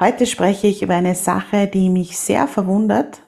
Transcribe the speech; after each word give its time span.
Heute 0.00 0.26
spreche 0.26 0.68
ich 0.68 0.82
über 0.82 0.94
eine 0.94 1.16
Sache, 1.16 1.66
die 1.66 1.90
mich 1.90 2.18
sehr 2.18 2.46
verwundert, 2.46 3.22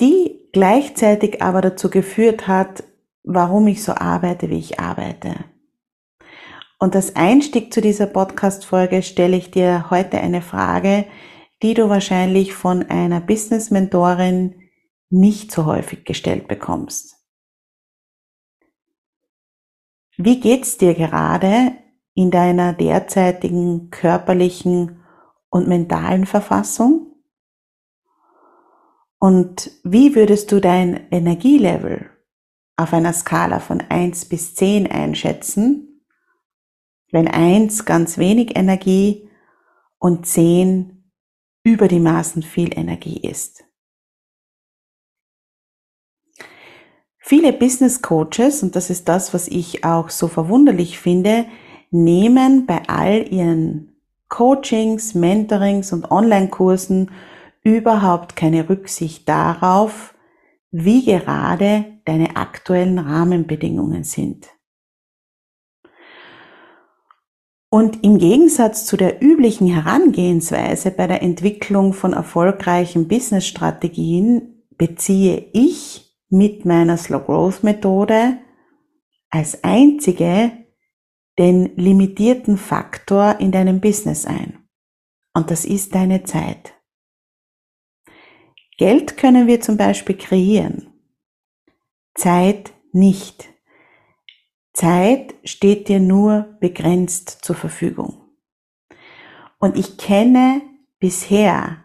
die 0.00 0.48
gleichzeitig 0.52 1.42
aber 1.42 1.60
dazu 1.60 1.90
geführt 1.90 2.48
hat, 2.48 2.84
warum 3.24 3.66
ich 3.66 3.82
so 3.82 3.92
arbeite, 3.92 4.48
wie 4.48 4.58
ich 4.58 4.80
arbeite. 4.80 5.44
Und 6.78 6.96
als 6.96 7.14
Einstieg 7.14 7.74
zu 7.74 7.82
dieser 7.82 8.06
Podcast-Folge 8.06 9.02
stelle 9.02 9.36
ich 9.36 9.50
dir 9.50 9.90
heute 9.90 10.18
eine 10.18 10.40
Frage, 10.40 11.04
die 11.62 11.74
du 11.74 11.90
wahrscheinlich 11.90 12.54
von 12.54 12.88
einer 12.88 13.20
Business-Mentorin 13.20 14.54
nicht 15.10 15.52
so 15.52 15.66
häufig 15.66 16.06
gestellt 16.06 16.48
bekommst. 16.48 17.16
Wie 20.16 20.40
geht's 20.40 20.78
dir 20.78 20.94
gerade 20.94 21.72
in 22.14 22.30
deiner 22.30 22.72
derzeitigen 22.72 23.90
körperlichen 23.90 24.99
und 25.50 25.68
mentalen 25.68 26.26
Verfassung? 26.26 27.06
Und 29.18 29.70
wie 29.84 30.14
würdest 30.14 30.50
du 30.50 30.60
dein 30.60 31.08
Energielevel 31.10 32.08
auf 32.76 32.94
einer 32.94 33.12
Skala 33.12 33.60
von 33.60 33.82
1 33.82 34.24
bis 34.26 34.54
10 34.54 34.90
einschätzen, 34.90 36.02
wenn 37.12 37.28
1 37.28 37.84
ganz 37.84 38.16
wenig 38.16 38.56
Energie 38.56 39.28
und 39.98 40.24
10 40.24 41.12
über 41.62 41.88
die 41.88 42.00
Maßen 42.00 42.42
viel 42.42 42.76
Energie 42.78 43.20
ist? 43.20 43.64
Viele 47.18 47.52
Business 47.52 48.00
Coaches, 48.00 48.62
und 48.62 48.74
das 48.74 48.88
ist 48.88 49.06
das, 49.06 49.34
was 49.34 49.46
ich 49.46 49.84
auch 49.84 50.08
so 50.08 50.26
verwunderlich 50.26 50.98
finde, 50.98 51.46
nehmen 51.90 52.64
bei 52.64 52.88
all 52.88 53.30
ihren 53.32 53.99
Coachings, 54.30 55.14
Mentorings 55.14 55.92
und 55.92 56.10
Online-Kursen 56.10 57.10
überhaupt 57.62 58.36
keine 58.36 58.70
Rücksicht 58.70 59.28
darauf, 59.28 60.14
wie 60.70 61.04
gerade 61.04 61.84
deine 62.06 62.36
aktuellen 62.36 62.98
Rahmenbedingungen 62.98 64.04
sind. 64.04 64.48
Und 67.68 68.02
im 68.02 68.18
Gegensatz 68.18 68.84
zu 68.86 68.96
der 68.96 69.22
üblichen 69.22 69.68
Herangehensweise 69.68 70.90
bei 70.90 71.06
der 71.06 71.22
Entwicklung 71.22 71.92
von 71.92 72.12
erfolgreichen 72.12 73.06
Business-Strategien 73.06 74.64
beziehe 74.76 75.46
ich 75.52 76.16
mit 76.30 76.64
meiner 76.64 76.96
Slow 76.96 77.24
Growth 77.24 77.62
Methode 77.62 78.38
als 79.30 79.62
einzige 79.62 80.52
den 81.38 81.76
limitierten 81.76 82.56
Faktor 82.58 83.40
in 83.40 83.52
deinem 83.52 83.80
Business 83.80 84.26
ein. 84.26 84.58
Und 85.34 85.50
das 85.50 85.64
ist 85.64 85.94
deine 85.94 86.24
Zeit. 86.24 86.74
Geld 88.76 89.16
können 89.16 89.46
wir 89.46 89.60
zum 89.60 89.76
Beispiel 89.76 90.16
kreieren. 90.16 90.92
Zeit 92.14 92.72
nicht. 92.92 93.48
Zeit 94.72 95.34
steht 95.44 95.88
dir 95.88 96.00
nur 96.00 96.56
begrenzt 96.60 97.30
zur 97.42 97.56
Verfügung. 97.56 98.24
Und 99.58 99.76
ich 99.76 99.98
kenne 99.98 100.62
bisher 100.98 101.84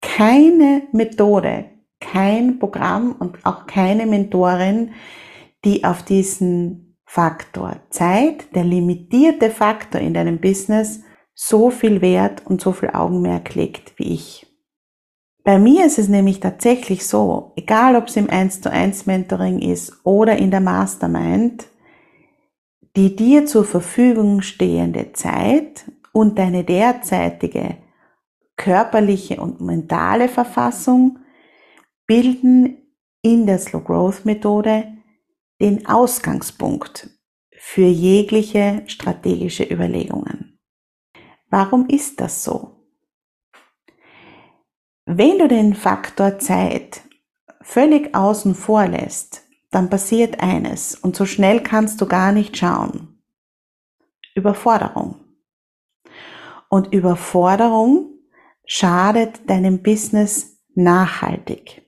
keine 0.00 0.88
Methode, 0.92 1.70
kein 2.00 2.58
Programm 2.58 3.12
und 3.12 3.44
auch 3.44 3.66
keine 3.66 4.06
Mentorin, 4.06 4.92
die 5.64 5.84
auf 5.84 6.02
diesen 6.02 6.85
Faktor 7.06 7.76
Zeit, 7.88 8.54
der 8.54 8.64
limitierte 8.64 9.50
Faktor 9.50 10.00
in 10.00 10.12
deinem 10.12 10.38
Business, 10.38 11.00
so 11.34 11.70
viel 11.70 12.02
Wert 12.02 12.44
und 12.44 12.60
so 12.60 12.72
viel 12.72 12.90
Augenmerk 12.90 13.54
legt 13.54 13.98
wie 13.98 14.12
ich. 14.12 14.46
Bei 15.44 15.60
mir 15.60 15.86
ist 15.86 15.98
es 15.98 16.08
nämlich 16.08 16.40
tatsächlich 16.40 17.06
so, 17.06 17.52
egal 17.54 17.94
ob 17.94 18.08
es 18.08 18.16
im 18.16 18.28
1 18.28 18.62
zu 18.62 18.70
1 18.70 19.06
Mentoring 19.06 19.60
ist 19.60 20.00
oder 20.04 20.36
in 20.36 20.50
der 20.50 20.60
Mastermind, 20.60 21.68
die 22.96 23.14
dir 23.14 23.46
zur 23.46 23.64
Verfügung 23.64 24.42
stehende 24.42 25.12
Zeit 25.12 25.84
und 26.12 26.38
deine 26.38 26.64
derzeitige 26.64 27.76
körperliche 28.56 29.40
und 29.40 29.60
mentale 29.60 30.28
Verfassung 30.28 31.20
bilden 32.06 32.78
in 33.22 33.46
der 33.46 33.58
Slow 33.58 33.84
Growth 33.84 34.24
Methode 34.24 34.95
den 35.60 35.86
Ausgangspunkt 35.86 37.10
für 37.58 37.86
jegliche 37.86 38.82
strategische 38.86 39.64
Überlegungen. 39.64 40.60
Warum 41.48 41.88
ist 41.88 42.20
das 42.20 42.44
so? 42.44 42.76
Wenn 45.04 45.38
du 45.38 45.48
den 45.48 45.74
Faktor 45.74 46.38
Zeit 46.38 47.02
völlig 47.62 48.14
außen 48.14 48.54
vor 48.54 48.86
lässt, 48.86 49.42
dann 49.70 49.88
passiert 49.88 50.40
eines 50.40 50.94
und 50.94 51.16
so 51.16 51.26
schnell 51.26 51.62
kannst 51.62 52.00
du 52.00 52.06
gar 52.06 52.32
nicht 52.32 52.56
schauen. 52.56 53.22
Überforderung. 54.34 55.24
Und 56.68 56.92
Überforderung 56.92 58.18
schadet 58.66 59.48
deinem 59.48 59.82
Business 59.82 60.58
nachhaltig. 60.74 61.85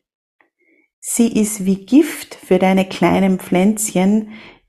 Sie 1.11 1.41
ist 1.41 1.65
wie 1.65 1.87
Gift 1.87 2.35
für 2.35 2.59
deine 2.59 2.87
kleinen 2.87 3.39
Pflänzchen, 3.39 4.29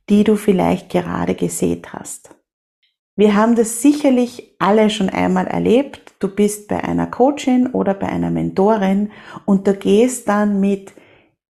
die 0.09 0.23
du 0.23 0.37
vielleicht 0.37 0.89
gerade 0.89 1.35
gesät 1.35 1.91
hast. 1.91 2.33
Wir 3.17 3.35
haben 3.35 3.55
das 3.55 3.81
sicherlich 3.81 4.55
alle 4.57 4.89
schon 4.89 5.09
einmal 5.09 5.47
erlebt. 5.47 6.13
Du 6.19 6.29
bist 6.29 6.69
bei 6.69 6.81
einer 6.81 7.07
Coachin 7.07 7.67
oder 7.67 7.93
bei 7.93 8.07
einer 8.07 8.31
Mentorin 8.31 9.11
und 9.43 9.67
du 9.67 9.73
gehst 9.73 10.29
dann 10.29 10.61
mit 10.61 10.93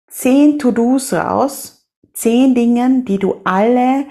zehn 0.08 0.60
To-Dos 0.60 1.14
raus, 1.14 1.90
zehn 2.14 2.54
Dingen, 2.54 3.06
die 3.06 3.18
du 3.18 3.42
alle 3.44 4.06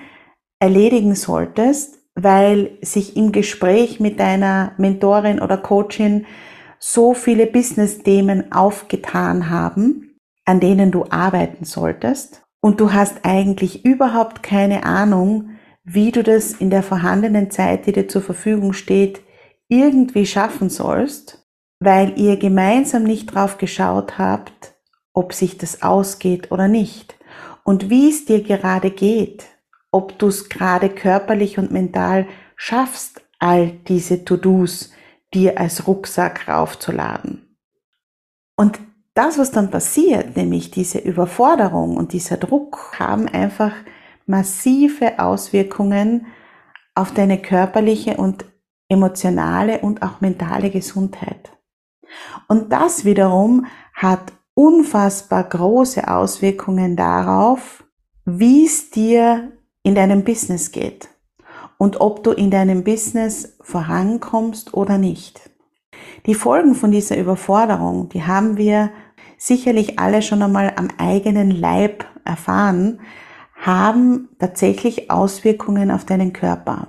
erledigen 0.59 1.15
solltest, 1.15 2.01
weil 2.17 2.79
sich 2.83 3.17
im 3.17 3.31
Gespräch 3.31 4.01
mit 4.01 4.19
deiner 4.19 4.73
Mentorin 4.77 5.41
oder 5.41 5.57
Coachin 5.57 6.27
so 6.81 7.15
viele 7.15 7.47
Business-Themen 7.47 8.51
aufgetan 8.51 9.51
haben 9.51 10.04
an 10.45 10.61
denen 10.61 10.91
du 10.91 11.07
arbeiten 11.11 11.65
solltest 11.65 12.43
und 12.61 12.81
du 12.81 12.93
hast 12.93 13.25
eigentlich 13.25 13.85
überhaupt 13.85 14.43
keine 14.43 14.85
Ahnung, 14.85 15.51
wie 15.85 16.13
du 16.13 16.23
das 16.23 16.53
in 16.53 16.71
der 16.71 16.83
vorhandenen 16.83 17.51
Zeit, 17.51 17.87
die 17.87 17.93
dir 17.93 18.09
zur 18.09 18.23
Verfügung 18.23 18.73
steht, 18.73 19.21
irgendwie 19.69 20.27
schaffen 20.27 20.71
sollst, 20.71 21.47
weil 21.79 22.19
ihr 22.19 22.37
gemeinsam 22.39 23.03
nicht 23.03 23.27
drauf 23.27 23.59
geschaut 23.59 24.19
habt, 24.19 24.75
ob 25.13 25.33
sich 25.33 25.59
das 25.59 25.83
ausgeht 25.83 26.51
oder 26.51 26.69
nicht 26.69 27.17
und 27.65 27.91
wie 27.91 28.11
es 28.11 28.25
dir 28.25 28.43
gerade 28.43 28.91
geht, 28.91 29.47
ob 29.91 30.19
du 30.19 30.29
es 30.29 30.49
gerade 30.49 30.89
körperlich 30.89 31.59
und 31.59 31.71
mental 31.71 32.27
schaffst, 32.57 33.23
all 33.39 33.73
diese 33.89 34.25
To-Dos 34.25 34.93
dir 35.33 35.59
als 35.59 35.87
Rucksack 35.87 36.49
raufzuladen. 36.49 37.57
Und 38.57 38.79
das, 39.15 39.39
was 39.39 39.53
dann 39.53 39.71
passiert, 39.71 40.37
nämlich 40.37 40.71
diese 40.71 40.99
Überforderung 40.99 41.97
und 41.97 42.13
dieser 42.13 42.37
Druck, 42.37 42.93
haben 42.99 43.29
einfach 43.29 43.73
massive 44.27 45.19
Auswirkungen 45.19 46.27
auf 46.95 47.13
deine 47.13 47.41
körperliche 47.41 48.17
und 48.17 48.45
emotionale 48.89 49.81
und 49.81 50.03
auch 50.03 50.21
mentale 50.21 50.71
Gesundheit. 50.71 51.53
Und 52.49 52.73
das 52.73 53.05
wiederum 53.05 53.67
hat 53.95 54.33
unfassbar 54.55 55.45
große 55.45 56.09
Auswirkungen 56.09 56.97
darauf, 56.97 57.85
wie 58.25 58.67
es 58.67 58.91
dir 58.91 59.53
in 59.83 59.95
deinem 59.95 60.25
Business 60.25 60.73
geht 60.73 61.09
und 61.79 62.01
ob 62.01 62.23
du 62.23 62.31
in 62.31 62.51
deinem 62.51 62.85
Business 62.85 63.57
vorankommst 63.61 64.75
oder 64.75 64.99
nicht. 64.99 65.51
Die 66.27 66.35
Folgen 66.35 66.75
von 66.75 66.91
dieser 66.91 67.19
Überforderung, 67.19 68.09
die 68.09 68.23
haben 68.23 68.57
wir 68.57 68.91
sicherlich 69.39 69.99
alle 69.99 70.23
schon 70.23 70.43
einmal 70.43 70.73
am 70.77 70.89
eigenen 70.99 71.51
Leib 71.51 72.05
erfahren, 72.25 73.01
haben 73.55 74.29
tatsächlich 74.39 75.11
Auswirkungen 75.11 75.91
auf 75.91 76.05
deinen 76.05 76.33
Körper. 76.33 76.89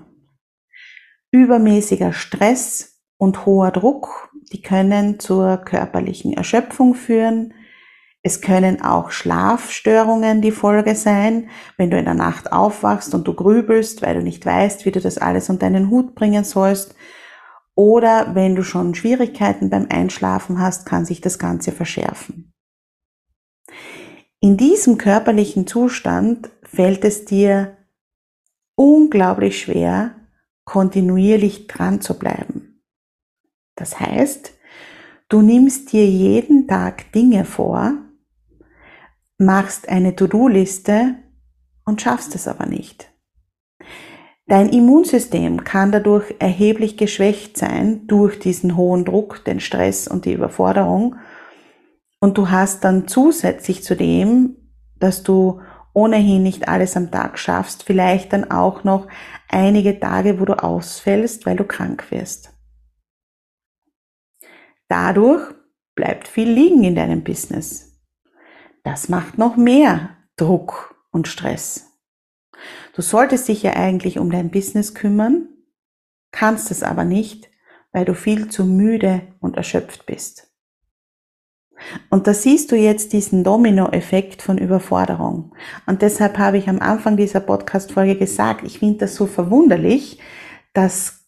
Übermäßiger 1.31 2.13
Stress 2.13 3.01
und 3.17 3.45
hoher 3.45 3.71
Druck, 3.71 4.29
die 4.51 4.61
können 4.61 5.19
zur 5.19 5.57
körperlichen 5.57 6.33
Erschöpfung 6.33 6.95
führen. 6.95 7.53
Es 8.21 8.41
können 8.41 8.81
auch 8.81 9.11
Schlafstörungen 9.11 10.41
die 10.41 10.51
Folge 10.51 10.95
sein, 10.95 11.49
wenn 11.77 11.91
du 11.91 11.97
in 11.97 12.05
der 12.05 12.13
Nacht 12.13 12.51
aufwachst 12.51 13.13
und 13.13 13.27
du 13.27 13.33
grübelst, 13.33 14.01
weil 14.01 14.15
du 14.15 14.21
nicht 14.21 14.45
weißt, 14.45 14.85
wie 14.85 14.91
du 14.91 14.99
das 14.99 15.17
alles 15.17 15.49
unter 15.49 15.69
deinen 15.69 15.89
Hut 15.89 16.15
bringen 16.15 16.43
sollst. 16.43 16.95
Oder 17.75 18.33
wenn 18.35 18.55
du 18.55 18.63
schon 18.63 18.95
Schwierigkeiten 18.95 19.69
beim 19.69 19.87
Einschlafen 19.89 20.59
hast, 20.59 20.85
kann 20.85 21.05
sich 21.05 21.19
das 21.19 21.37
Ganze 21.37 21.73
verschärfen. 21.73 22.53
In 24.39 24.57
diesem 24.57 24.97
körperlichen 24.97 25.67
Zustand 25.67 26.49
fällt 26.63 27.03
es 27.03 27.25
dir 27.25 27.77
unglaublich 28.75 29.59
schwer, 29.59 30.15
kontinuierlich 30.63 31.67
dran 31.67 32.01
zu 32.01 32.17
bleiben. 32.17 32.83
Das 33.75 33.99
heißt, 33.99 34.53
du 35.29 35.41
nimmst 35.41 35.91
dir 35.91 36.05
jeden 36.05 36.67
Tag 36.67 37.11
Dinge 37.11 37.43
vor, 37.43 37.93
machst 39.37 39.89
eine 39.89 40.15
To-Do-Liste 40.15 41.15
und 41.83 42.01
schaffst 42.01 42.35
es 42.35 42.47
aber 42.47 42.65
nicht. 42.67 43.11
Dein 44.47 44.69
Immunsystem 44.69 45.63
kann 45.63 45.91
dadurch 45.91 46.35
erheblich 46.37 46.97
geschwächt 46.97 47.57
sein 47.57 48.05
durch 48.05 48.39
diesen 48.39 48.77
hohen 48.77 49.03
Druck, 49.03 49.43
den 49.43 49.59
Stress 49.59 50.07
und 50.07 50.25
die 50.25 50.33
Überforderung. 50.33 51.15
Und 52.19 52.37
du 52.37 52.49
hast 52.51 52.83
dann 52.83 53.07
zusätzlich 53.07 53.83
zu 53.83 53.95
dem, 53.95 54.55
dass 54.99 55.23
du 55.23 55.61
ohnehin 55.93 56.43
nicht 56.43 56.67
alles 56.67 56.95
am 56.95 57.09
Tag 57.09 57.39
schaffst, 57.39 57.83
vielleicht 57.83 58.33
dann 58.33 58.51
auch 58.51 58.83
noch 58.83 59.07
einige 59.49 59.99
Tage, 59.99 60.39
wo 60.39 60.45
du 60.45 60.61
ausfällst, 60.61 61.45
weil 61.45 61.55
du 61.55 61.63
krank 61.63 62.11
wirst. 62.11 62.53
Dadurch 64.87 65.41
bleibt 65.95 66.27
viel 66.27 66.49
liegen 66.49 66.83
in 66.83 66.95
deinem 66.95 67.23
Business. 67.23 67.99
Das 68.83 69.09
macht 69.09 69.39
noch 69.39 69.55
mehr 69.55 70.17
Druck 70.35 70.95
und 71.11 71.27
Stress. 71.27 71.94
Du 72.95 73.01
solltest 73.01 73.49
dich 73.49 73.61
ja 73.61 73.73
eigentlich 73.73 74.19
um 74.19 74.31
dein 74.31 74.49
Business 74.49 74.93
kümmern, 74.93 75.49
kannst 76.31 76.71
es 76.71 76.81
aber 76.81 77.03
nicht, 77.03 77.49
weil 77.91 78.05
du 78.05 78.13
viel 78.13 78.47
zu 78.47 78.63
müde 78.63 79.21
und 79.41 79.57
erschöpft 79.57 80.05
bist. 80.05 80.49
Und 82.09 82.25
da 82.25 82.33
siehst 82.33 82.71
du 82.71 82.77
jetzt 82.77 83.11
diesen 83.11 83.43
Dominoeffekt 83.43 84.41
von 84.41 84.57
Überforderung. 84.57 85.53
Und 85.85 86.01
deshalb 86.01 86.37
habe 86.37 86.57
ich 86.57 86.69
am 86.69 86.79
Anfang 86.79 87.17
dieser 87.17 87.41
Podcast-Folge 87.41 88.15
gesagt, 88.15 88.63
ich 88.63 88.79
finde 88.79 88.99
das 88.99 89.15
so 89.15 89.25
verwunderlich, 89.25 90.19
dass 90.73 91.25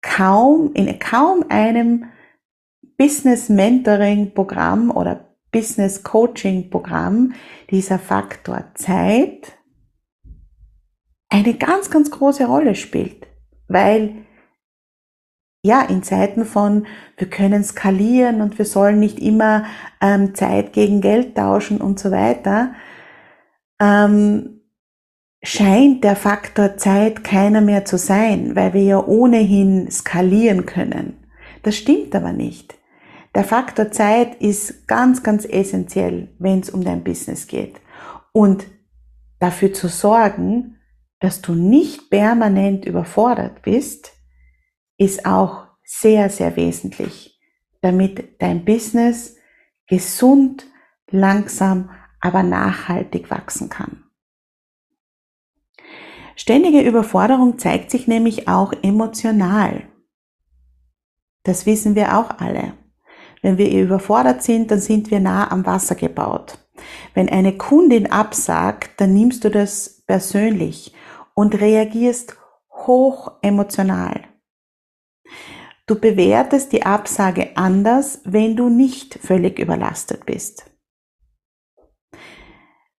kaum, 0.00 0.72
in 0.74 0.96
kaum 1.00 1.44
einem 1.48 2.04
Business 2.96 3.48
Mentoring 3.48 4.32
Programm 4.32 4.92
oder 4.92 5.34
Business 5.50 6.04
Coaching 6.04 6.70
Programm 6.70 7.32
dieser 7.70 7.98
Faktor 7.98 8.70
Zeit 8.74 9.58
eine 11.34 11.54
ganz, 11.54 11.90
ganz 11.90 12.12
große 12.12 12.46
Rolle 12.46 12.76
spielt. 12.76 13.26
Weil 13.66 14.14
ja, 15.64 15.82
in 15.82 16.02
Zeiten 16.02 16.44
von, 16.44 16.86
wir 17.16 17.28
können 17.28 17.64
skalieren 17.64 18.40
und 18.40 18.58
wir 18.58 18.66
sollen 18.66 19.00
nicht 19.00 19.18
immer 19.18 19.64
ähm, 20.00 20.34
Zeit 20.34 20.72
gegen 20.74 21.00
Geld 21.00 21.36
tauschen 21.36 21.80
und 21.80 21.98
so 21.98 22.10
weiter, 22.10 22.74
ähm, 23.80 24.60
scheint 25.42 26.04
der 26.04 26.16
Faktor 26.16 26.76
Zeit 26.76 27.24
keiner 27.24 27.62
mehr 27.62 27.84
zu 27.84 27.98
sein, 27.98 28.54
weil 28.54 28.74
wir 28.74 28.82
ja 28.82 29.04
ohnehin 29.04 29.90
skalieren 29.90 30.66
können. 30.66 31.26
Das 31.62 31.76
stimmt 31.76 32.14
aber 32.14 32.32
nicht. 32.32 32.74
Der 33.34 33.44
Faktor 33.44 33.90
Zeit 33.90 34.36
ist 34.36 34.86
ganz, 34.86 35.22
ganz 35.22 35.44
essentiell, 35.44 36.28
wenn 36.38 36.60
es 36.60 36.70
um 36.70 36.84
dein 36.84 37.02
Business 37.02 37.46
geht. 37.46 37.80
Und 38.32 38.66
dafür 39.40 39.72
zu 39.72 39.88
sorgen, 39.88 40.76
dass 41.20 41.40
du 41.40 41.54
nicht 41.54 42.10
permanent 42.10 42.84
überfordert 42.84 43.62
bist, 43.62 44.12
ist 44.98 45.26
auch 45.26 45.66
sehr, 45.84 46.30
sehr 46.30 46.56
wesentlich, 46.56 47.40
damit 47.80 48.40
dein 48.40 48.64
Business 48.64 49.36
gesund, 49.86 50.66
langsam, 51.10 51.90
aber 52.20 52.42
nachhaltig 52.42 53.30
wachsen 53.30 53.68
kann. 53.68 54.04
Ständige 56.36 56.80
Überforderung 56.80 57.58
zeigt 57.58 57.90
sich 57.90 58.08
nämlich 58.08 58.48
auch 58.48 58.72
emotional. 58.82 59.84
Das 61.44 61.66
wissen 61.66 61.94
wir 61.94 62.18
auch 62.18 62.38
alle. 62.38 62.74
Wenn 63.42 63.58
wir 63.58 63.70
überfordert 63.70 64.42
sind, 64.42 64.70
dann 64.70 64.80
sind 64.80 65.10
wir 65.10 65.20
nah 65.20 65.50
am 65.50 65.66
Wasser 65.66 65.94
gebaut. 65.94 66.58
Wenn 67.12 67.28
eine 67.28 67.56
Kundin 67.56 68.10
absagt, 68.10 69.00
dann 69.00 69.12
nimmst 69.12 69.44
du 69.44 69.50
das 69.50 70.02
persönlich 70.06 70.94
und 71.34 71.60
reagierst 71.60 72.36
hoch 72.70 73.32
emotional. 73.42 74.22
Du 75.86 76.00
bewertest 76.00 76.72
die 76.72 76.84
Absage 76.84 77.56
anders, 77.56 78.20
wenn 78.24 78.56
du 78.56 78.68
nicht 78.68 79.14
völlig 79.14 79.58
überlastet 79.58 80.24
bist. 80.24 80.70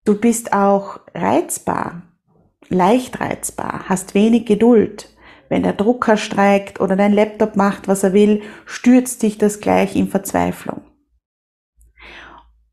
Du 0.04 0.20
bist 0.20 0.54
auch 0.54 1.00
reizbar, 1.16 2.04
leicht 2.70 3.20
reizbar, 3.20 3.90
hast 3.90 4.14
wenig 4.14 4.46
Geduld. 4.46 5.12
Wenn 5.50 5.64
der 5.64 5.74
Drucker 5.74 6.18
streikt 6.18 6.80
oder 6.80 6.96
dein 6.96 7.14
Laptop 7.14 7.56
macht, 7.56 7.88
was 7.88 8.04
er 8.04 8.14
will, 8.14 8.44
stürzt 8.66 9.24
dich 9.24 9.38
das 9.38 9.62
gleich 9.62 9.96
in 9.96 10.08
Verzweiflung. 10.08 10.82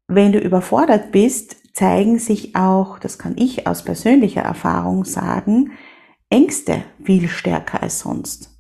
Wenn 0.09 0.33
du 0.33 0.39
überfordert 0.39 1.11
bist, 1.11 1.57
zeigen 1.73 2.19
sich 2.19 2.55
auch, 2.55 2.99
das 2.99 3.19
kann 3.19 3.37
ich 3.37 3.67
aus 3.67 3.85
persönlicher 3.85 4.43
Erfahrung 4.43 5.05
sagen, 5.05 5.73
Ängste 6.29 6.85
viel 7.03 7.29
stärker 7.29 7.83
als 7.83 8.01
sonst. 8.01 8.51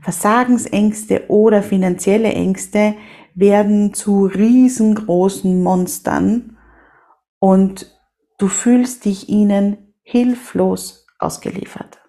Versagensängste 0.00 1.28
oder 1.28 1.62
finanzielle 1.62 2.32
Ängste 2.32 2.94
werden 3.34 3.94
zu 3.94 4.26
riesengroßen 4.26 5.62
Monstern 5.62 6.56
und 7.38 7.94
du 8.38 8.48
fühlst 8.48 9.04
dich 9.04 9.28
ihnen 9.28 9.94
hilflos 10.02 11.06
ausgeliefert. 11.18 12.00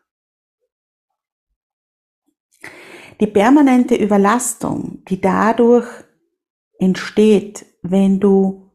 Die 3.20 3.28
permanente 3.28 3.96
Überlastung, 3.96 5.04
die 5.10 5.20
dadurch 5.20 5.88
entsteht, 6.80 7.66
wenn 7.82 8.20
du 8.20 8.69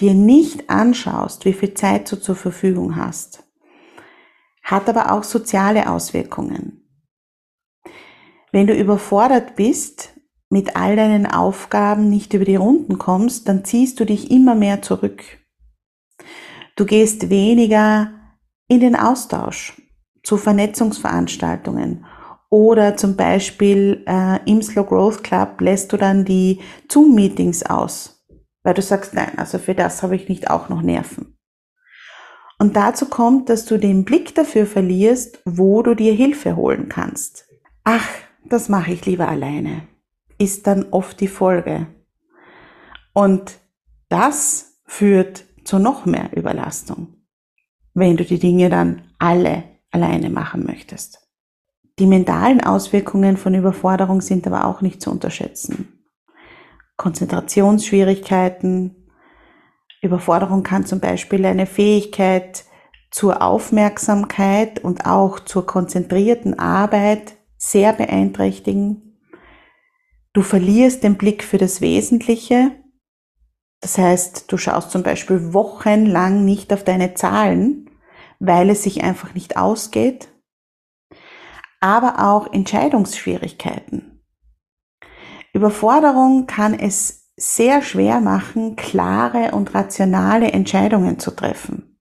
dir 0.00 0.14
nicht 0.14 0.68
anschaust, 0.68 1.44
wie 1.44 1.52
viel 1.52 1.74
Zeit 1.74 2.10
du 2.10 2.20
zur 2.20 2.36
Verfügung 2.36 2.96
hast, 2.96 3.44
hat 4.62 4.88
aber 4.88 5.12
auch 5.12 5.22
soziale 5.22 5.90
Auswirkungen. 5.90 6.82
Wenn 8.52 8.66
du 8.66 8.74
überfordert 8.74 9.56
bist, 9.56 10.12
mit 10.48 10.76
all 10.76 10.96
deinen 10.96 11.26
Aufgaben 11.26 12.08
nicht 12.08 12.32
über 12.34 12.44
die 12.44 12.56
Runden 12.56 12.98
kommst, 12.98 13.48
dann 13.48 13.64
ziehst 13.64 13.98
du 13.98 14.04
dich 14.04 14.30
immer 14.30 14.54
mehr 14.54 14.82
zurück. 14.82 15.22
Du 16.76 16.84
gehst 16.84 17.30
weniger 17.30 18.12
in 18.68 18.80
den 18.80 18.96
Austausch 18.96 19.80
zu 20.22 20.36
Vernetzungsveranstaltungen 20.36 22.04
oder 22.50 22.96
zum 22.96 23.16
Beispiel 23.16 24.04
äh, 24.06 24.38
im 24.50 24.62
Slow 24.62 24.86
Growth 24.86 25.24
Club 25.24 25.60
lässt 25.60 25.92
du 25.92 25.96
dann 25.96 26.24
die 26.24 26.60
Zoom-Meetings 26.90 27.64
aus, 27.64 28.15
weil 28.66 28.74
du 28.74 28.82
sagst, 28.82 29.14
nein, 29.14 29.38
also 29.38 29.60
für 29.60 29.76
das 29.76 30.02
habe 30.02 30.16
ich 30.16 30.28
nicht 30.28 30.50
auch 30.50 30.68
noch 30.68 30.82
Nerven. 30.82 31.38
Und 32.58 32.74
dazu 32.74 33.06
kommt, 33.06 33.48
dass 33.48 33.64
du 33.64 33.78
den 33.78 34.04
Blick 34.04 34.34
dafür 34.34 34.66
verlierst, 34.66 35.40
wo 35.44 35.82
du 35.82 35.94
dir 35.94 36.12
Hilfe 36.12 36.56
holen 36.56 36.88
kannst. 36.88 37.46
Ach, 37.84 38.08
das 38.44 38.68
mache 38.68 38.90
ich 38.90 39.06
lieber 39.06 39.28
alleine, 39.28 39.86
ist 40.36 40.66
dann 40.66 40.86
oft 40.90 41.20
die 41.20 41.28
Folge. 41.28 41.86
Und 43.12 43.60
das 44.08 44.80
führt 44.84 45.44
zu 45.62 45.78
noch 45.78 46.04
mehr 46.04 46.36
Überlastung, 46.36 47.14
wenn 47.94 48.16
du 48.16 48.24
die 48.24 48.40
Dinge 48.40 48.68
dann 48.68 49.02
alle 49.20 49.62
alleine 49.92 50.28
machen 50.28 50.66
möchtest. 50.66 51.20
Die 52.00 52.06
mentalen 52.06 52.64
Auswirkungen 52.64 53.36
von 53.36 53.54
Überforderung 53.54 54.20
sind 54.20 54.44
aber 54.44 54.64
auch 54.64 54.80
nicht 54.80 55.00
zu 55.00 55.12
unterschätzen. 55.12 55.95
Konzentrationsschwierigkeiten. 56.96 59.06
Überforderung 60.02 60.62
kann 60.62 60.86
zum 60.86 61.00
Beispiel 61.00 61.44
eine 61.44 61.66
Fähigkeit 61.66 62.64
zur 63.10 63.42
Aufmerksamkeit 63.42 64.82
und 64.82 65.06
auch 65.06 65.40
zur 65.40 65.66
konzentrierten 65.66 66.58
Arbeit 66.58 67.36
sehr 67.56 67.92
beeinträchtigen. 67.92 69.18
Du 70.32 70.42
verlierst 70.42 71.02
den 71.02 71.16
Blick 71.16 71.42
für 71.42 71.58
das 71.58 71.80
Wesentliche. 71.80 72.72
Das 73.80 73.96
heißt, 73.96 74.52
du 74.52 74.58
schaust 74.58 74.90
zum 74.90 75.02
Beispiel 75.02 75.54
wochenlang 75.54 76.44
nicht 76.44 76.72
auf 76.72 76.84
deine 76.84 77.14
Zahlen, 77.14 77.90
weil 78.38 78.70
es 78.70 78.82
sich 78.82 79.02
einfach 79.02 79.32
nicht 79.32 79.56
ausgeht. 79.56 80.28
Aber 81.80 82.16
auch 82.18 82.52
Entscheidungsschwierigkeiten. 82.52 84.15
Überforderung 85.56 86.46
kann 86.46 86.74
es 86.74 87.30
sehr 87.36 87.82
schwer 87.82 88.20
machen, 88.20 88.76
klare 88.76 89.52
und 89.52 89.74
rationale 89.74 90.52
Entscheidungen 90.52 91.18
zu 91.18 91.30
treffen. 91.30 91.98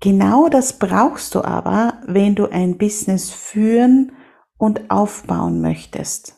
Genau 0.00 0.48
das 0.48 0.78
brauchst 0.78 1.34
du 1.34 1.42
aber, 1.42 2.00
wenn 2.06 2.34
du 2.34 2.50
ein 2.50 2.76
Business 2.76 3.30
führen 3.30 4.12
und 4.58 4.90
aufbauen 4.90 5.62
möchtest. 5.62 6.36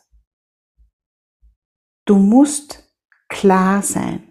Du 2.05 2.17
musst 2.17 2.95
klar 3.29 3.83
sein. 3.83 4.23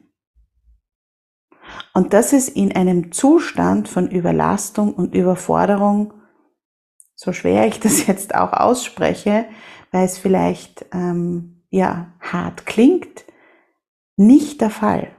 Und 1.94 2.14
das 2.14 2.32
ist 2.32 2.50
in 2.50 2.74
einem 2.74 3.12
Zustand 3.12 3.90
von 3.90 4.10
Überlastung 4.10 4.94
und 4.94 5.14
Überforderung, 5.14 6.14
so 7.18 7.34
schwer 7.34 7.68
ich 7.68 7.82
das 7.82 8.08
jetzt 8.08 8.34
auch 8.36 8.54
ausspreche, 8.54 9.46
weil 9.92 10.06
es 10.06 10.18
vielleicht 10.18 10.86
ähm, 10.94 11.64
ja 11.70 12.14
hart 12.22 12.66
klingt, 12.66 13.26
nicht 14.16 14.62
der 14.62 14.70
Fall, 14.70 15.12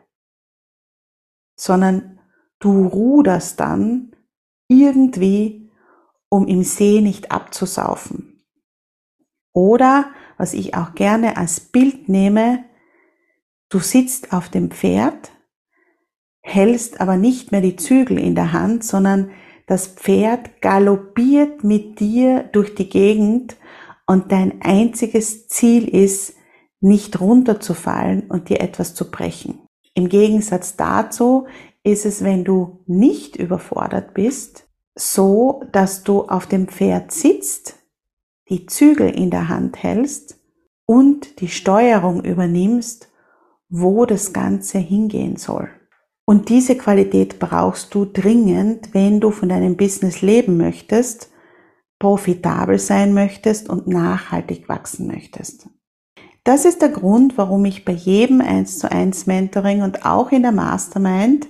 sondern 1.56 2.20
du 2.60 2.86
ruderst 2.86 3.60
dann 3.60 4.16
irgendwie, 4.68 5.70
um 6.30 6.46
im 6.46 6.62
See 6.62 7.00
nicht 7.00 7.30
abzusaufen. 7.30 8.44
Oder, 9.52 10.10
was 10.36 10.52
ich 10.52 10.74
auch 10.74 10.94
gerne 10.94 11.36
als 11.36 11.60
Bild 11.60 12.08
nehme, 12.08 12.64
du 13.70 13.78
sitzt 13.78 14.32
auf 14.32 14.48
dem 14.48 14.70
Pferd, 14.70 15.32
hältst 16.42 17.00
aber 17.00 17.16
nicht 17.16 17.50
mehr 17.50 17.60
die 17.60 17.76
Zügel 17.76 18.18
in 18.18 18.34
der 18.34 18.52
Hand, 18.52 18.84
sondern 18.84 19.30
das 19.68 19.86
Pferd 19.86 20.62
galoppiert 20.62 21.62
mit 21.62 22.00
dir 22.00 22.42
durch 22.52 22.74
die 22.74 22.88
Gegend 22.88 23.56
und 24.06 24.32
dein 24.32 24.62
einziges 24.62 25.46
Ziel 25.46 25.86
ist, 25.86 26.34
nicht 26.80 27.20
runterzufallen 27.20 28.30
und 28.30 28.48
dir 28.48 28.60
etwas 28.60 28.94
zu 28.94 29.10
brechen. 29.10 29.60
Im 29.94 30.08
Gegensatz 30.08 30.76
dazu 30.76 31.46
ist 31.82 32.06
es, 32.06 32.24
wenn 32.24 32.44
du 32.44 32.80
nicht 32.86 33.36
überfordert 33.36 34.14
bist, 34.14 34.66
so, 34.94 35.62
dass 35.70 36.02
du 36.02 36.22
auf 36.22 36.46
dem 36.46 36.66
Pferd 36.66 37.12
sitzt, 37.12 37.76
die 38.48 38.66
Zügel 38.66 39.10
in 39.10 39.30
der 39.30 39.48
Hand 39.48 39.82
hältst 39.82 40.40
und 40.86 41.40
die 41.40 41.48
Steuerung 41.48 42.24
übernimmst, 42.24 43.08
wo 43.68 44.06
das 44.06 44.32
Ganze 44.32 44.78
hingehen 44.78 45.36
soll. 45.36 45.68
Und 46.28 46.50
diese 46.50 46.76
Qualität 46.76 47.38
brauchst 47.38 47.94
du 47.94 48.04
dringend, 48.04 48.92
wenn 48.92 49.18
du 49.18 49.30
von 49.30 49.48
deinem 49.48 49.78
Business 49.78 50.20
leben 50.20 50.58
möchtest, 50.58 51.30
profitabel 51.98 52.78
sein 52.78 53.14
möchtest 53.14 53.70
und 53.70 53.86
nachhaltig 53.86 54.68
wachsen 54.68 55.06
möchtest. 55.06 55.70
Das 56.44 56.66
ist 56.66 56.82
der 56.82 56.90
Grund, 56.90 57.38
warum 57.38 57.64
ich 57.64 57.86
bei 57.86 57.92
jedem 57.92 58.42
1 58.42 58.78
zu 58.78 58.92
1 58.92 59.24
Mentoring 59.24 59.80
und 59.80 60.04
auch 60.04 60.30
in 60.30 60.42
der 60.42 60.52
Mastermind 60.52 61.48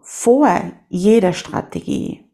vor 0.00 0.48
jeder 0.88 1.32
Strategie 1.32 2.24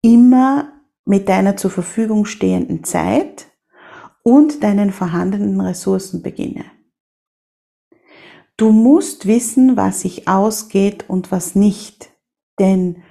immer 0.00 0.72
mit 1.04 1.28
deiner 1.28 1.56
zur 1.56 1.70
Verfügung 1.70 2.24
stehenden 2.24 2.82
Zeit 2.82 3.46
und 4.24 4.64
deinen 4.64 4.90
vorhandenen 4.90 5.60
Ressourcen 5.60 6.20
beginne. 6.20 6.64
Du 8.62 8.70
musst 8.70 9.26
wissen, 9.26 9.76
was 9.76 10.02
sich 10.02 10.28
ausgeht 10.28 11.06
und 11.08 11.32
was 11.32 11.56
nicht, 11.56 12.10
denn 12.60 13.02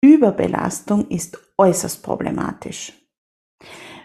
Überbelastung 0.00 1.06
ist 1.06 1.38
äußerst 1.58 2.02
problematisch. 2.02 2.92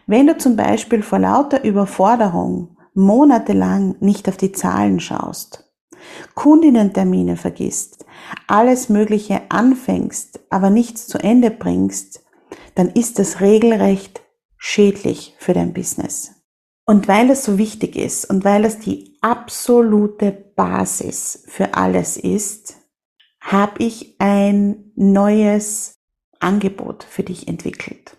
Wenn 0.05 0.27
du 0.27 0.37
zum 0.37 0.55
Beispiel 0.55 1.01
vor 1.01 1.17
lauter 1.17 1.63
Überforderung 1.63 2.77
monatelang 2.93 3.95
nicht 3.99 4.29
auf 4.29 4.37
die 4.37 4.51
Zahlen 4.51 4.99
schaust, 4.99 5.73
Kundinnentermine 6.35 7.35
vergisst, 7.35 8.05
alles 8.45 8.87
Mögliche 8.89 9.41
anfängst, 9.49 10.39
aber 10.51 10.69
nichts 10.69 11.07
zu 11.07 11.17
Ende 11.17 11.49
bringst, 11.49 12.23
dann 12.75 12.89
ist 12.89 13.17
das 13.17 13.41
regelrecht 13.41 14.21
schädlich 14.55 15.35
für 15.39 15.55
dein 15.55 15.73
Business. 15.73 16.40
Und 16.91 17.07
weil 17.07 17.29
es 17.29 17.45
so 17.45 17.57
wichtig 17.57 17.95
ist 17.95 18.25
und 18.29 18.43
weil 18.43 18.65
es 18.65 18.79
die 18.79 19.17
absolute 19.21 20.33
Basis 20.57 21.45
für 21.47 21.73
alles 21.73 22.17
ist, 22.17 22.75
habe 23.39 23.81
ich 23.81 24.17
ein 24.19 24.91
neues 24.97 26.01
Angebot 26.41 27.05
für 27.05 27.23
dich 27.23 27.47
entwickelt. 27.47 28.17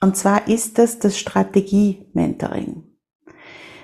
Und 0.00 0.16
zwar 0.16 0.48
ist 0.48 0.76
das 0.78 0.98
das 0.98 1.16
Strategie-Mentoring. 1.16 2.82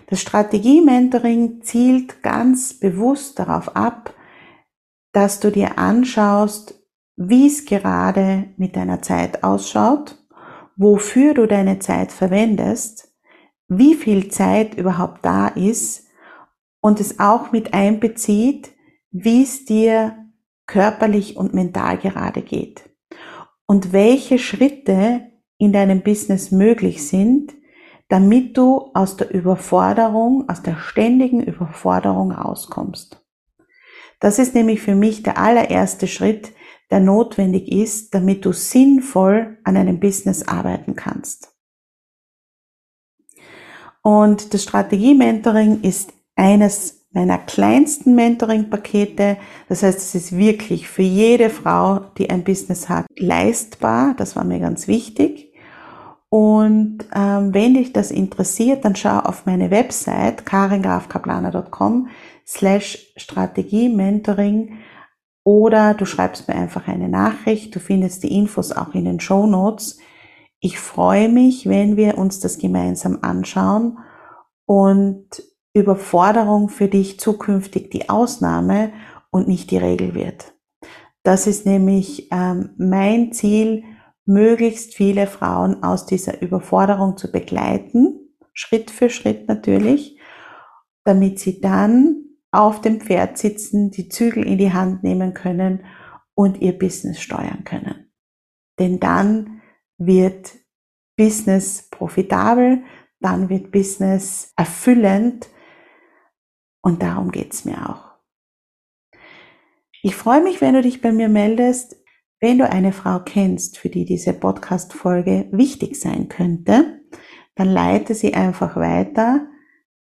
Das 0.09 0.23
Strategie-Mentoring 0.23 1.63
zielt 1.63 2.21
ganz 2.25 2.75
bewusst 2.75 3.39
darauf 3.39 3.77
ab, 3.77 4.13
dass 5.13 5.39
du 5.39 5.53
dir 5.53 5.79
anschaust, 5.79 6.75
wie 7.15 7.47
es 7.47 7.65
gerade 7.65 8.47
mit 8.57 8.75
deiner 8.75 9.03
Zeit 9.03 9.45
ausschaut, 9.45 10.17
wofür 10.75 11.33
du 11.33 11.47
deine 11.47 11.79
Zeit 11.79 12.11
verwendest, 12.11 13.08
wie 13.69 13.95
viel 13.95 14.31
Zeit 14.31 14.75
überhaupt 14.75 15.25
da 15.25 15.49
ist 15.49 16.07
und 16.81 17.01
es 17.01 17.21
auch 17.21 17.53
mit 17.53 17.75
einbezieht, 17.75 18.73
wie 19.11 19.43
es 19.43 19.65
dir 19.65 20.27
körperlich 20.67 21.37
und 21.37 21.55
mental 21.55 21.99
gerade 21.99 22.43
geht 22.43 22.89
und 23.67 23.93
welche 23.93 24.39
Schritte 24.39 25.23
in 25.59 25.73
deinem 25.73 26.03
Business 26.03 26.51
möglich 26.51 27.07
sind, 27.07 27.55
damit 28.09 28.57
du 28.57 28.91
aus 28.95 29.17
der 29.17 29.33
Überforderung, 29.33 30.49
aus 30.49 30.63
der 30.63 30.77
ständigen 30.77 31.43
Überforderung 31.43 32.33
rauskommst. 32.33 33.23
Das 34.21 34.39
ist 34.39 34.55
nämlich 34.55 34.81
für 34.81 34.95
mich 34.95 35.23
der 35.23 35.39
allererste 35.39 36.07
Schritt, 36.07 36.53
der 36.91 37.01
notwendig 37.01 37.71
ist, 37.71 38.15
damit 38.15 38.45
du 38.45 38.53
sinnvoll 38.53 39.59
an 39.65 39.77
einem 39.77 40.01
Business 40.01 40.49
arbeiten 40.49 40.97
kannst. 40.97 41.58
Und 44.02 44.55
das 44.55 44.62
Strategie-Mentoring 44.62 45.81
ist 45.83 46.12
eines 46.37 47.07
meiner 47.11 47.38
kleinsten 47.38 48.14
Mentoring-Pakete. 48.14 49.38
Das 49.69 49.83
heißt, 49.83 49.99
es 49.99 50.14
ist 50.14 50.37
wirklich 50.37 50.88
für 50.88 51.02
jede 51.02 51.50
Frau, 51.50 52.00
die 52.19 52.31
ein 52.31 52.45
Business 52.45 52.88
hat, 52.88 53.07
leistbar. 53.17 54.14
Das 54.17 54.37
war 54.37 54.45
mir 54.45 54.61
ganz 54.61 54.88
wichtig. 54.88 55.52
Und 56.31 57.07
ähm, 57.14 57.55
wenn 57.55 57.75
dich 57.75 57.93
das 57.93 58.11
interessiert, 58.11 58.85
dann 58.85 58.95
schau 58.95 59.19
auf 59.19 59.47
meine 59.47 59.71
Website 59.71 60.45
karingrafkaplaner.com 60.45 62.09
slash 62.47 63.12
Strategie-Mentoring 63.17 64.78
oder 65.45 65.95
du 65.95 66.05
schreibst 66.05 66.47
mir 66.47 66.55
einfach 66.55 66.88
eine 66.88 67.09
Nachricht. 67.09 67.75
Du 67.75 67.81
findest 67.81 68.23
die 68.23 68.37
Infos 68.37 68.71
auch 68.73 68.95
in 68.95 69.07
den 69.07 69.21
Show 69.21 69.47
Notes. 69.47 69.99
Ich 70.61 70.79
freue 70.79 71.29
mich, 71.29 71.69
wenn 71.69 71.97
wir 71.97 72.19
uns 72.19 72.41
das 72.41 72.59
gemeinsam 72.59 73.19
anschauen 73.23 73.99
und 74.67 75.43
Überforderung 75.73 76.69
für 76.69 76.88
dich 76.88 77.21
zukünftig 77.21 77.91
die 77.91 78.09
Ausnahme 78.09 78.93
und 79.31 79.47
nicht 79.47 79.71
die 79.71 79.79
Regel 79.79 80.15
wird. 80.15 80.55
Das 81.23 81.47
ist 81.47 81.67
nämlich 81.67 82.29
ähm, 82.33 82.71
mein 82.79 83.33
Ziel, 83.33 83.85
möglichst 84.25 84.95
viele 84.95 85.27
Frauen 85.27 85.83
aus 85.83 86.05
dieser 86.05 86.43
Überforderung 86.43 87.17
zu 87.17 87.33
begleiten, 87.33 88.35
Schritt 88.53 88.91
für 88.91 89.09
Schritt 89.09 89.49
natürlich, 89.49 90.19
damit 91.05 91.38
sie 91.38 91.61
dann 91.61 92.25
auf 92.50 92.81
dem 92.81 93.00
Pferd 93.00 93.38
sitzen, 93.38 93.91
die 93.91 94.09
Zügel 94.09 94.47
in 94.47 94.59
die 94.59 94.73
Hand 94.73 95.03
nehmen 95.03 95.33
können 95.33 95.85
und 96.35 96.61
ihr 96.61 96.79
Business 96.79 97.21
steuern 97.21 97.65
können. 97.65 98.12
Denn 98.79 99.00
dann 99.00 99.58
wird 99.99 100.55
Business 101.17 101.88
profitabel, 101.90 102.83
dann 103.21 103.49
wird 103.49 103.73
Business 103.73 104.52
erfüllend 104.57 105.49
und 106.81 107.02
darum 107.02 107.31
geht's 107.31 107.64
mir 107.64 107.90
auch. 107.90 108.09
Ich 110.02 110.14
freue 110.14 110.43
mich, 110.43 110.61
wenn 110.61 110.75
du 110.75 110.83
dich 110.83 111.00
bei 111.00 111.12
mir 111.12 111.28
meldest, 111.28 111.97
wenn 112.40 112.59
du 112.59 112.71
eine 112.71 112.93
Frau 112.93 113.19
kennst, 113.19 113.78
für 113.78 113.88
die 113.88 114.05
diese 114.05 114.33
Podcast-Folge 114.33 115.49
wichtig 115.50 116.00
sein 116.00 116.28
könnte, 116.28 117.00
dann 117.57 117.69
leite 117.69 118.14
sie 118.14 118.35
einfach 118.35 118.76
weiter 118.76 119.49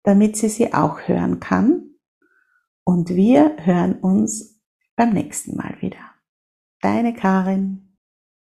damit 0.03 0.37
sie 0.37 0.49
sie 0.49 0.73
auch 0.73 1.07
hören 1.07 1.39
kann. 1.39 1.95
Und 2.83 3.09
wir 3.09 3.57
hören 3.59 3.99
uns 3.99 4.59
beim 4.95 5.13
nächsten 5.13 5.55
Mal 5.55 5.77
wieder. 5.81 6.15
Deine 6.81 7.13
Karin. 7.13 7.88